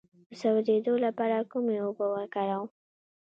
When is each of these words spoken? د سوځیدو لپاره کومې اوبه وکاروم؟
د 0.27 0.29
سوځیدو 0.41 0.93
لپاره 1.05 1.47
کومې 1.51 1.75
اوبه 1.85 2.05
وکاروم؟ 2.13 2.69